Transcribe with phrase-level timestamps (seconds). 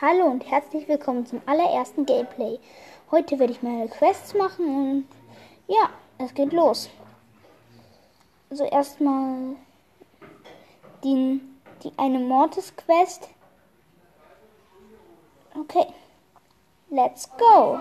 [0.00, 2.60] Hallo und herzlich willkommen zum allerersten Gameplay.
[3.10, 5.08] Heute werde ich meine Quests machen und
[5.66, 6.88] ja, es geht los.
[8.48, 9.56] Also erstmal
[11.02, 11.40] die,
[11.82, 13.28] die eine Mortis Quest.
[15.58, 15.88] Okay,
[16.90, 17.80] let's go.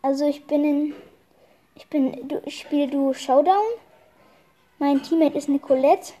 [0.00, 0.94] Also ich bin in,
[1.74, 3.66] ich bin, ich spiele Duo Showdown.
[4.78, 6.12] Mein Teammate ist Nicolette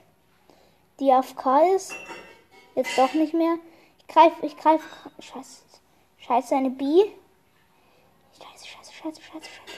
[1.00, 1.94] die AFK ist.
[2.74, 3.56] Jetzt doch nicht mehr.
[3.98, 4.84] Ich greife, ich greife.
[5.18, 5.62] Scheiße.
[6.18, 7.04] Scheiße, eine B.
[8.38, 9.70] Scheiße, scheiße, scheiße, scheiße, scheiße.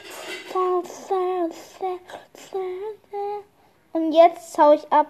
[3.93, 5.07] Und jetzt hau ich ab.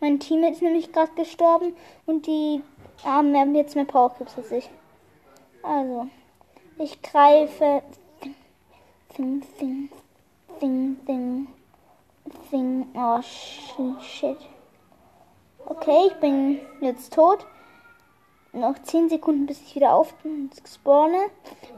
[0.00, 1.74] Mein Team ist nämlich gerade gestorben
[2.06, 2.62] und die
[3.04, 4.70] haben ah, jetzt mehr Powercubes als ich.
[5.62, 6.08] Also,
[6.78, 7.82] ich greife.
[9.16, 9.90] Ding, ding,
[10.60, 11.46] ding, ding,
[12.50, 12.86] ding.
[12.94, 14.36] Oh, shit.
[15.66, 17.46] Okay, ich bin jetzt tot.
[18.52, 20.14] Noch 10 Sekunden, bis ich wieder auf
[20.70, 21.30] spawne.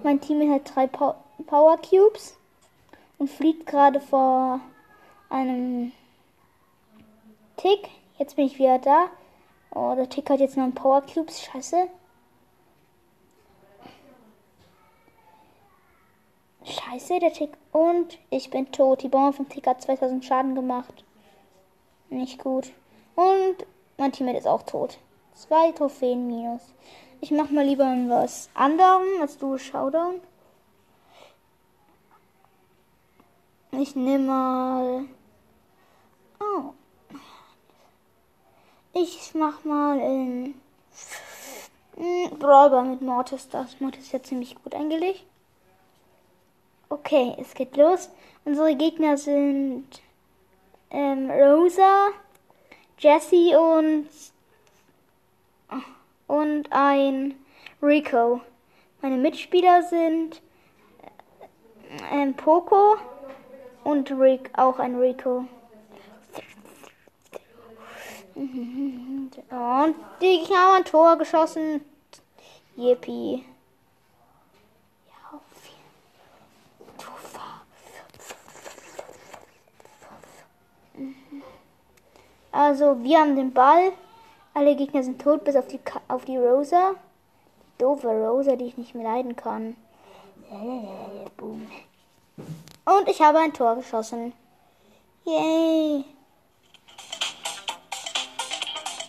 [0.03, 2.37] Mein Team hat drei Power Cubes
[3.19, 4.61] und fliegt gerade vor
[5.31, 5.93] einem
[7.57, 7.89] Tick.
[8.19, 9.07] Jetzt bin ich wieder da.
[9.73, 11.41] Oh, der Tick hat jetzt noch einen Power Cubes.
[11.43, 11.89] Scheiße.
[16.65, 17.53] Scheiße, der Tick.
[17.71, 19.03] Und ich bin tot.
[19.03, 21.05] Die Bombe vom Tick hat 2000 Schaden gemacht.
[22.11, 22.73] Nicht gut.
[23.15, 23.65] Und
[23.97, 24.99] mein Teammate ist auch tot.
[25.35, 26.63] Zwei Trophäen minus.
[27.21, 30.21] Ich mach mal lieber was anderem als du Showdown.
[33.73, 35.05] Ich nehme mal.
[36.41, 36.73] Oh.
[38.95, 40.55] Ich mach mal in.
[42.39, 43.49] Brawler mit Mortis.
[43.49, 45.25] Das Mortis ist ja ziemlich gut eingelegt.
[46.89, 48.11] Okay, es geht los.
[48.45, 49.89] Unsere Gegner sind
[50.91, 52.11] ähm, Rosa,
[52.99, 54.09] Jesse und
[56.27, 57.35] und ein
[57.83, 58.41] Rico.
[59.03, 60.41] Meine Mitspieler sind
[62.11, 62.97] ein Poco
[63.85, 65.45] und Rick, auch ein Rico.
[68.37, 71.81] Und die haben ein Tor geschossen.
[72.77, 73.45] Yippie.
[82.57, 83.93] Also, wir haben den Ball.
[84.55, 85.79] Alle Gegner sind tot, bis auf die,
[86.09, 86.95] auf die Rosa.
[87.69, 89.77] Die doofe Rosa, die ich nicht mehr leiden kann.
[92.87, 94.33] Und ich habe ein Tor geschossen.
[95.27, 96.07] Yay.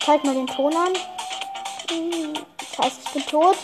[0.04, 0.92] Zeig mal den Ton an.
[2.58, 3.56] Das heißt, ich bin tot.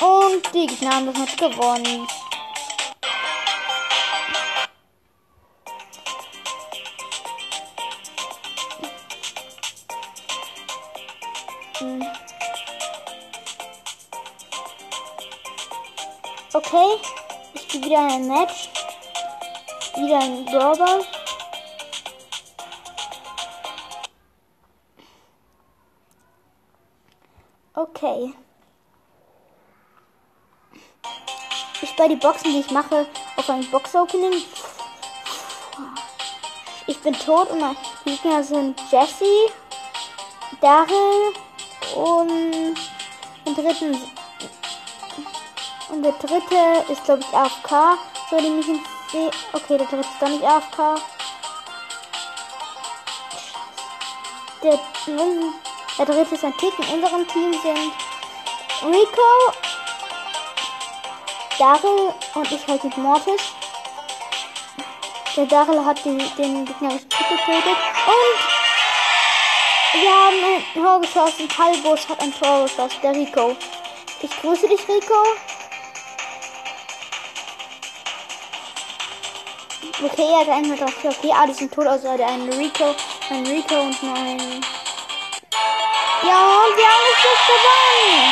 [0.00, 2.06] Und die Gegner haben das Match gewonnen.
[16.54, 17.00] Okay,
[17.54, 18.68] ich spiele wieder ein Match.
[19.96, 21.00] Wieder ein Brawler.
[27.74, 28.32] Okay.
[31.80, 33.06] Ich bei die Boxen, die ich mache,
[33.36, 34.44] auf ein Box-Opening.
[36.86, 39.50] Ich bin tot und meine Gegner sind Jesse,
[40.60, 41.34] Daryl
[41.94, 42.76] und
[43.44, 43.96] im dritten
[45.92, 47.98] und der dritte ist, glaube ich, AFK.
[48.30, 49.30] So, den ich sehe.
[49.52, 51.02] Okay, der dritte ist doch nicht AFK.
[54.62, 54.80] Der,
[55.98, 56.72] der dritte ist ein Tick.
[56.78, 57.92] In unserem Team sind
[58.84, 59.52] Rico,
[61.58, 63.42] Daryl und ich halt mit Mortis.
[65.36, 67.76] Der Daryl hat den, den gegnerischen Tick getötet.
[68.06, 68.51] Und
[69.92, 71.48] wir haben ein Tor geschossen.
[71.48, 72.98] Kalbus hat ein Tor geschossen.
[73.02, 73.56] Der Rico.
[74.20, 75.14] Ich grüße dich, Rico.
[80.04, 80.94] Okay, er hat einen drauf.
[81.04, 82.94] Okay, alle sind tot, außer der eine Rico,
[83.30, 84.60] ein Rico und mein.
[86.22, 88.22] Ja, und wir haben es jetzt gewonnen!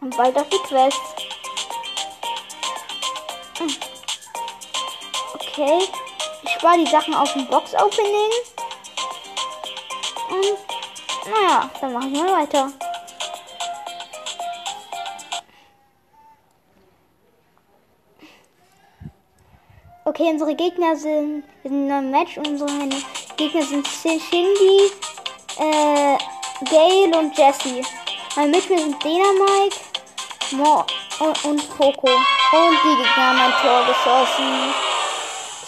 [0.00, 1.00] Und weiter die Quest.
[3.58, 3.76] Hm.
[5.34, 5.88] Okay.
[6.60, 8.30] Spare die Sachen auf dem Box-Opening.
[10.28, 12.70] Und naja, dann machen wir weiter.
[20.04, 22.70] Okay, unsere Gegner sind, sind in einem Match und unsere
[23.38, 24.92] Gegner sind Shindy,
[25.56, 26.18] äh,
[26.68, 27.80] Gale und Jesse.
[28.36, 29.76] Mein Mitspieler sind Dynamite,
[30.50, 30.84] Mo
[31.20, 32.10] und, und Poco.
[32.10, 34.89] Und die Gegner haben ein Tor geschossen.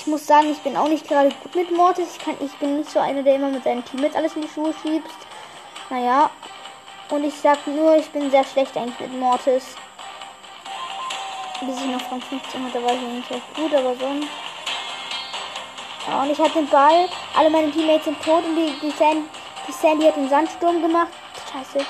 [0.02, 2.16] Ich muss sagen, ich bin auch nicht gerade gut mit Mortis.
[2.16, 4.48] Ich, kann, ich bin nicht so einer, der immer mit seinen Teammates alles in die
[4.48, 5.08] Schuhe schiebt.
[5.90, 6.28] Naja.
[7.08, 9.76] Und ich sag nur, ich bin sehr schlecht eigentlich mit Mortis.
[11.60, 14.26] Bis ich noch von 15 hatte, war ich nicht echt gut, aber sonst.
[16.08, 17.08] Ja, und ich hatte den Ball.
[17.38, 19.28] Alle meine Teammates sind tot und die, die, Sandy,
[19.68, 21.12] die Sandy hat den Sandsturm gemacht.
[21.52, 21.86] Scheiße.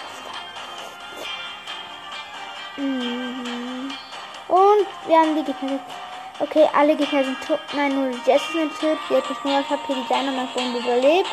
[2.77, 3.91] Mhm.
[4.49, 5.81] Und wir haben die Gegner.
[6.43, 7.61] Okay, alle Gegner sind tot.
[7.73, 8.99] Nein, nur Jess ist tot.
[9.09, 9.87] Die hat nicht mehr gehabt.
[9.87, 11.31] Hier die Dynamite-Bombe überlebt.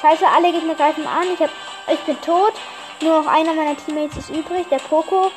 [0.00, 1.26] Scheiße, alle Gegner greifen an.
[1.34, 1.50] Ich, hab,
[1.92, 2.54] ich bin tot.
[3.02, 5.30] Nur noch einer meiner Teammates ist übrig, der Poco.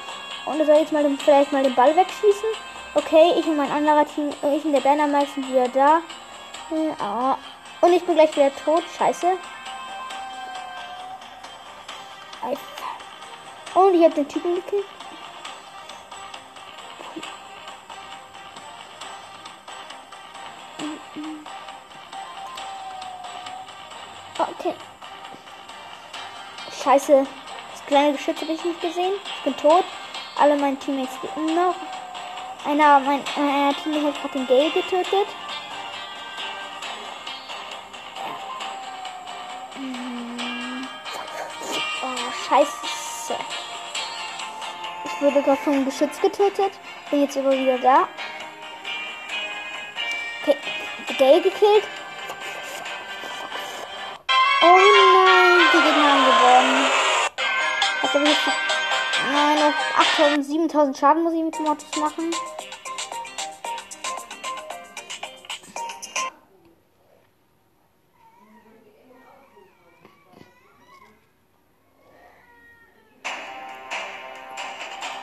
[0.45, 2.49] Und er soll jetzt mal den, vielleicht mal den Ball wegschießen.
[2.95, 6.01] Okay, ich und mein anderer Team, ich und der Dynamite sind wieder da.
[6.71, 7.37] Ja.
[7.81, 8.83] Und ich bin gleich wieder tot.
[8.97, 9.37] Scheiße.
[12.41, 14.85] Und ich habe den Typen gekillt.
[24.37, 24.73] Okay.
[26.81, 27.27] Scheiße.
[27.71, 29.13] Das kleine Geschütz habe ich nicht gesehen.
[29.37, 29.83] Ich bin tot.
[30.39, 31.75] Alle meine Teammates leben noch.
[32.65, 35.27] Einer meiner einer Teammates hat den Gale getötet.
[42.49, 43.35] Scheiße.
[45.05, 46.71] Ich wurde gerade vom Geschütz getötet.
[47.11, 48.07] Bin jetzt aber wieder da.
[50.41, 50.57] Okay,
[51.19, 51.83] Gay gekillt.
[54.63, 56.85] Oh nein, die Gegner haben gewonnen.
[58.01, 58.47] Hat aber jetzt
[59.31, 62.31] nein, noch 8000, 7000 Schaden muss ich mit dem Mortis machen.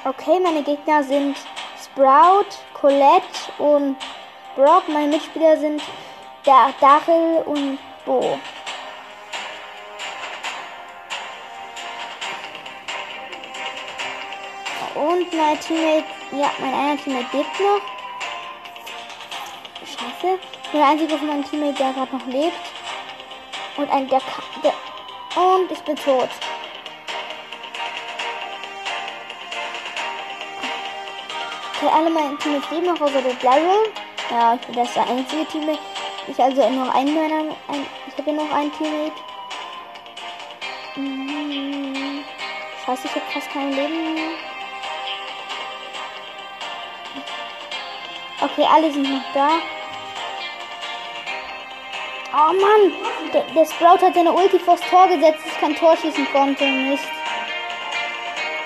[0.09, 1.37] Okay, meine Gegner sind
[1.83, 3.97] Sprout, Colette und
[4.55, 4.85] Brock.
[4.87, 5.83] Meine Mitspieler sind
[6.47, 8.39] der Daryl und Bo.
[14.95, 17.81] Und mein Teammate, ja, mein einer Teammate lebt noch.
[19.85, 20.39] Scheiße.
[20.73, 22.55] Der einzige von meinem Teammate, der gerade noch lebt.
[23.77, 24.21] Und ein, der,
[24.63, 24.73] der,
[25.35, 26.31] und ich bin tot.
[31.87, 33.93] Okay, alle meine Teammates leben noch, außer der Daryl.
[34.29, 35.79] Ja, bin das einzige Teammate.
[36.27, 39.13] Ich also noch einen meiner, ein, ich habe noch einen Teammate.
[40.97, 42.25] Mhm.
[42.85, 44.31] Scheiße, ich habe fast kein Leben mehr.
[48.41, 49.49] Okay, alle sind noch da.
[52.33, 52.93] Oh Mann!
[53.33, 56.65] Der, der Sprout hat seine Ulti vors Tor gesetzt, ich kein Tor schießen konnte.
[56.65, 57.05] Mist.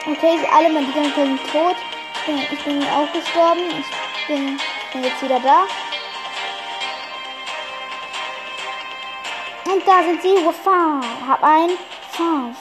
[0.07, 1.77] Okay, alle meine Gegner sind tot
[2.27, 3.63] bin, ich bin auch gestorben.
[3.81, 4.61] Ich bin,
[4.93, 5.67] bin jetzt wieder da.
[9.73, 10.35] Und da sind sie.
[10.45, 11.05] Wow.
[11.29, 11.71] Hab ein.
[12.19, 12.57] Wow.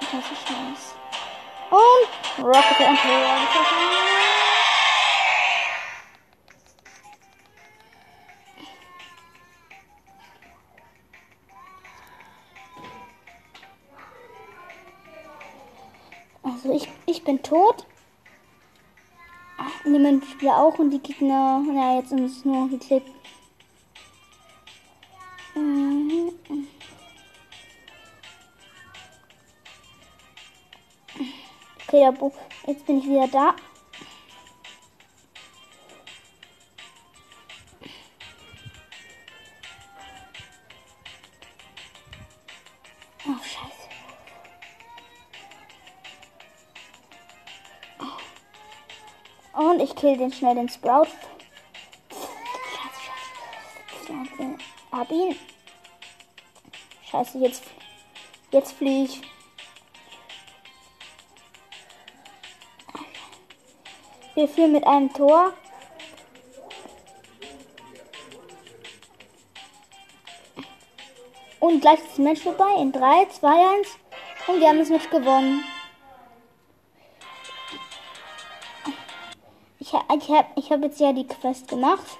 [0.00, 0.94] Das ist nice.
[1.70, 4.07] Und Rocket Emperor.
[16.58, 17.86] Also ich, ich bin tot.
[19.84, 21.62] Niemand Spieler auch und die Gegner.
[21.72, 23.08] Ja, jetzt ist es nur geklickt.
[25.54, 26.32] Mhm.
[31.86, 32.10] Okay,
[32.66, 33.54] jetzt bin ich wieder da.
[49.98, 51.08] Kill den schnell den Sprout.
[54.92, 55.36] Hab ihn.
[57.10, 57.64] Scheiße, jetzt.
[58.50, 59.20] Jetzt flieh ich.
[64.34, 65.52] Wir führen mit einem Tor.
[71.60, 72.72] Und gleich ist das Match vorbei.
[72.78, 73.88] In 3, 2, 1.
[74.46, 75.64] Und wir haben das Match gewonnen.
[80.16, 82.18] Ich habe ich hab jetzt ja die Quest gemacht.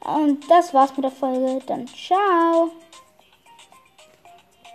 [0.00, 1.60] Und das war's mit der Folge.
[1.66, 2.70] Dann ciao.